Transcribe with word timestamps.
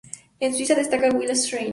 En 0.39 0.51
Suiza 0.55 0.73
destaca 0.73 1.13
Will 1.15 1.35
Steiger. 1.37 1.69